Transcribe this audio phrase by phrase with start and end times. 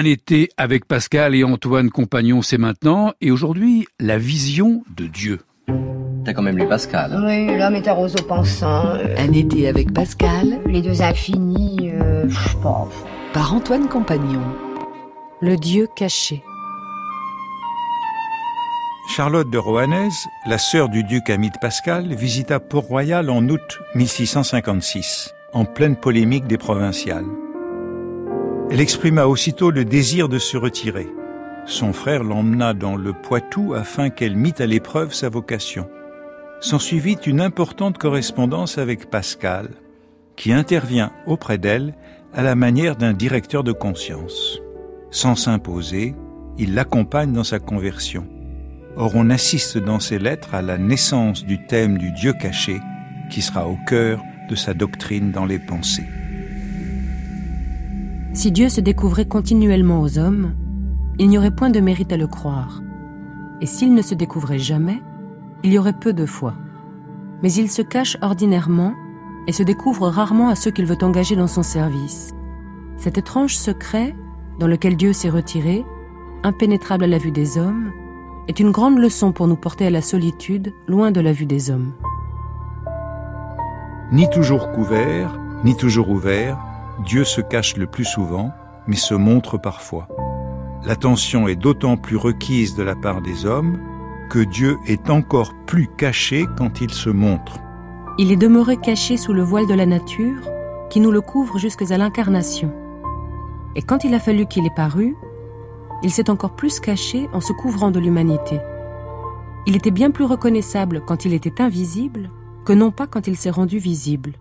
[0.00, 3.14] Un été avec Pascal et Antoine Compagnon, c'est maintenant.
[3.20, 5.40] Et aujourd'hui, la vision de Dieu.
[6.24, 7.14] T'as quand même lu Pascal.
[7.14, 7.24] hein?
[7.26, 8.86] Oui, l'homme est un roseau pensant.
[8.86, 10.60] euh, Un été avec Pascal?
[10.66, 12.86] Les deux infinis, euh, je sais pas.
[13.32, 14.40] par Antoine Compagnon.
[15.40, 16.44] Le Dieu caché.
[19.16, 25.64] Charlotte de Rohanès, la sœur du duc Hamid Pascal, visita Port-Royal en août 1656, en
[25.64, 27.24] pleine polémique des provinciales.
[28.70, 31.08] Elle exprima aussitôt le désir de se retirer.
[31.64, 35.88] Son frère l'emmena dans le Poitou afin qu'elle mît à l'épreuve sa vocation.
[36.60, 39.70] S'ensuivit une importante correspondance avec Pascal,
[40.36, 41.94] qui intervient auprès d'elle
[42.34, 44.60] à la manière d'un directeur de conscience.
[45.10, 46.14] Sans s'imposer,
[46.58, 48.26] il l'accompagne dans sa conversion.
[48.96, 52.80] Or, on assiste dans ces lettres à la naissance du thème du Dieu caché,
[53.30, 56.08] qui sera au cœur de sa doctrine dans les pensées.
[58.38, 60.54] Si Dieu se découvrait continuellement aux hommes,
[61.18, 62.82] il n'y aurait point de mérite à le croire.
[63.60, 65.02] Et s'il ne se découvrait jamais,
[65.64, 66.54] il y aurait peu de foi.
[67.42, 68.94] Mais il se cache ordinairement
[69.48, 72.30] et se découvre rarement à ceux qu'il veut engager dans son service.
[72.96, 74.14] Cet étrange secret,
[74.60, 75.84] dans lequel Dieu s'est retiré,
[76.44, 77.90] impénétrable à la vue des hommes,
[78.46, 81.72] est une grande leçon pour nous porter à la solitude, loin de la vue des
[81.72, 81.92] hommes.
[84.12, 86.67] Ni toujours couvert, ni toujours ouvert,
[87.04, 88.52] Dieu se cache le plus souvent,
[88.86, 90.08] mais se montre parfois.
[90.84, 93.78] L'attention est d'autant plus requise de la part des hommes
[94.30, 97.58] que Dieu est encore plus caché quand il se montre.
[98.18, 100.40] Il est demeuré caché sous le voile de la nature
[100.90, 102.72] qui nous le couvre jusqu'à l'incarnation.
[103.76, 105.14] Et quand il a fallu qu'il ait paru,
[106.02, 108.60] il s'est encore plus caché en se couvrant de l'humanité.
[109.66, 112.30] Il était bien plus reconnaissable quand il était invisible
[112.64, 114.32] que non pas quand il s'est rendu visible.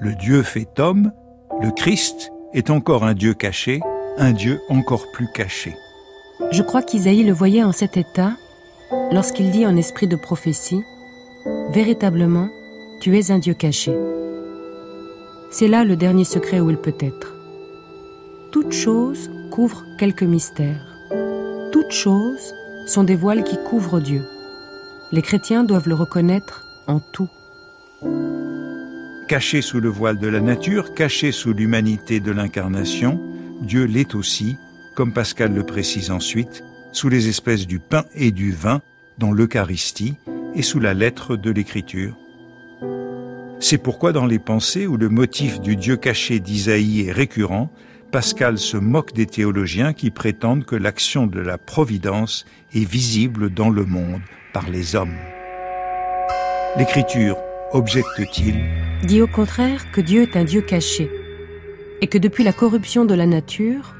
[0.00, 1.12] Le Dieu fait homme,
[1.64, 3.80] le Christ est encore un Dieu caché,
[4.18, 5.74] un Dieu encore plus caché.
[6.50, 8.32] Je crois qu'Isaïe le voyait en cet état
[9.10, 10.82] lorsqu'il dit en esprit de prophétie
[11.70, 12.50] Véritablement,
[13.00, 13.96] tu es un Dieu caché.
[15.50, 17.34] C'est là le dernier secret où il peut être.
[18.52, 20.84] Toute chose couvre quelque mystère.
[21.72, 22.52] Toutes choses
[22.86, 24.22] sont des voiles qui couvrent Dieu.
[25.12, 27.30] Les chrétiens doivent le reconnaître en tout.
[29.26, 33.18] Caché sous le voile de la nature, caché sous l'humanité de l'incarnation,
[33.62, 34.58] Dieu l'est aussi,
[34.94, 36.62] comme Pascal le précise ensuite,
[36.92, 38.82] sous les espèces du pain et du vin
[39.16, 40.16] dans l'Eucharistie
[40.54, 42.18] et sous la lettre de l'Écriture.
[43.60, 47.70] C'est pourquoi dans les pensées où le motif du Dieu caché d'Isaïe est récurrent,
[48.12, 53.70] Pascal se moque des théologiens qui prétendent que l'action de la providence est visible dans
[53.70, 54.20] le monde
[54.52, 55.16] par les hommes.
[56.76, 57.38] L'Écriture,
[57.72, 61.10] objecte-t-il, dit au contraire que Dieu est un Dieu caché,
[62.00, 63.94] et que depuis la corruption de la nature,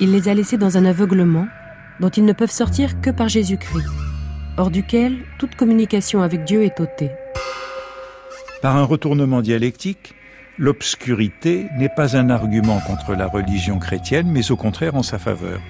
[0.00, 1.46] il les a laissés dans un aveuglement
[2.00, 3.88] dont ils ne peuvent sortir que par Jésus-Christ,
[4.56, 7.10] hors duquel toute communication avec Dieu est ôtée.
[8.62, 10.14] Par un retournement dialectique,
[10.58, 15.60] l'obscurité n'est pas un argument contre la religion chrétienne, mais au contraire en sa faveur.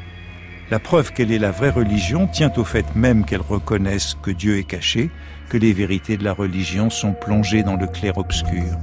[0.68, 4.58] La preuve qu'elle est la vraie religion tient au fait même qu'elle reconnaisse que Dieu
[4.58, 5.10] est caché,
[5.48, 8.76] que les vérités de la religion sont plongées dans le clair-obscur.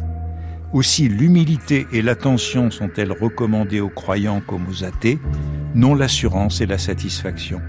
[0.71, 5.19] Aussi l'humilité et l'attention sont-elles recommandées aux croyants comme aux athées,
[5.75, 7.61] non l'assurance et la satisfaction.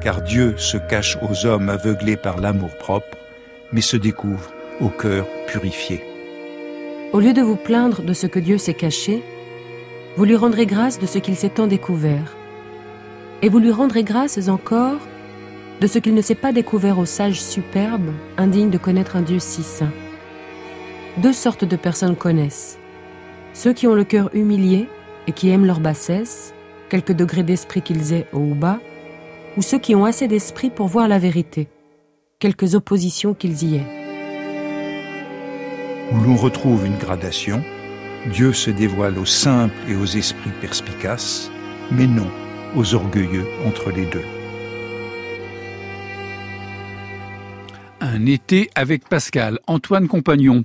[0.00, 3.18] Car Dieu se cache aux hommes aveuglés par l'amour-propre,
[3.72, 4.50] mais se découvre
[4.80, 6.02] au cœur purifié.
[7.12, 9.22] Au lieu de vous plaindre de ce que Dieu s'est caché,
[10.16, 12.39] vous lui rendrez grâce de ce qu'il s'est tant découvert.
[13.42, 14.98] Et vous lui rendrez grâce encore
[15.80, 19.38] de ce qu'il ne s'est pas découvert aux sages superbes, indignes de connaître un Dieu
[19.38, 19.92] si saint.
[21.16, 22.78] Deux sortes de personnes connaissent.
[23.54, 24.88] Ceux qui ont le cœur humilié
[25.26, 26.54] et qui aiment leur bassesse,
[26.90, 28.78] quelque degré d'esprit qu'ils aient haut ou bas,
[29.56, 31.68] ou ceux qui ont assez d'esprit pour voir la vérité,
[32.38, 33.86] quelques oppositions qu'ils y aient.
[36.12, 37.62] Où l'on retrouve une gradation,
[38.30, 41.50] Dieu se dévoile aux simples et aux esprits perspicaces,
[41.90, 42.28] mais non
[42.76, 44.24] aux orgueilleux entre les deux.
[48.00, 50.58] Un été avec Pascal, Antoine Compagnon.